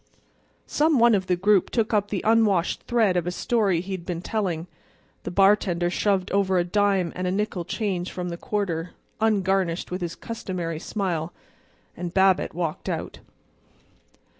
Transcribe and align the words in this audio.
Some 0.65 0.97
one 0.97 1.13
of 1.13 1.27
the 1.27 1.35
group 1.35 1.69
took 1.69 1.93
up 1.93 2.07
the 2.07 2.23
unwashed 2.25 2.81
thread 2.87 3.15
of 3.15 3.27
a 3.27 3.31
story 3.31 3.81
he 3.81 3.91
had 3.91 4.03
been 4.03 4.23
telling; 4.23 4.65
the 5.21 5.29
bartender 5.29 5.91
shoved 5.91 6.31
over 6.31 6.57
a 6.57 6.63
dime 6.63 7.13
and 7.15 7.27
a 7.27 7.31
nickel 7.31 7.63
change 7.63 8.11
from 8.11 8.29
the 8.29 8.35
quarter, 8.37 8.93
ungarnished 9.19 9.91
with 9.91 10.01
his 10.01 10.15
customary 10.15 10.79
smile; 10.79 11.33
and 11.95 12.15
Babbitt 12.15 12.55
walked 12.55 12.89
out. 12.89 13.19